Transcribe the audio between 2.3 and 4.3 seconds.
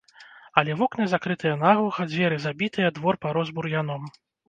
забітыя, двор парос бур'яном.